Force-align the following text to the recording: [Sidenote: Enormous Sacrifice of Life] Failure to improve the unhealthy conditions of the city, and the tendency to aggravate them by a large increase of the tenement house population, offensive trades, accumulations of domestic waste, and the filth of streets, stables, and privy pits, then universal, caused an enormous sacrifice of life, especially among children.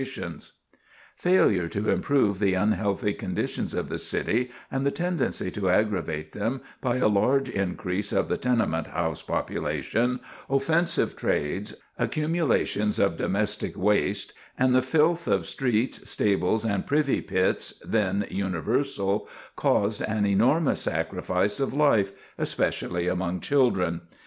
[Sidenote: 0.01 0.17
Enormous 0.17 0.41
Sacrifice 0.41 0.53
of 0.57 0.73
Life] 0.73 0.81
Failure 1.21 1.67
to 1.67 1.89
improve 1.91 2.39
the 2.39 2.53
unhealthy 2.55 3.13
conditions 3.13 3.73
of 3.75 3.87
the 3.89 3.99
city, 3.99 4.49
and 4.71 4.83
the 4.83 4.89
tendency 4.89 5.51
to 5.51 5.69
aggravate 5.69 6.31
them 6.31 6.61
by 6.81 6.95
a 6.95 7.07
large 7.07 7.49
increase 7.49 8.11
of 8.11 8.27
the 8.27 8.35
tenement 8.37 8.87
house 8.87 9.21
population, 9.21 10.19
offensive 10.49 11.15
trades, 11.15 11.75
accumulations 11.99 12.97
of 12.97 13.15
domestic 13.15 13.77
waste, 13.77 14.33
and 14.57 14.73
the 14.73 14.81
filth 14.81 15.27
of 15.27 15.45
streets, 15.45 16.09
stables, 16.09 16.65
and 16.65 16.87
privy 16.87 17.21
pits, 17.21 17.79
then 17.85 18.25
universal, 18.31 19.29
caused 19.55 20.01
an 20.01 20.25
enormous 20.25 20.81
sacrifice 20.81 21.59
of 21.59 21.75
life, 21.75 22.11
especially 22.39 23.07
among 23.07 23.39
children. 23.39 24.01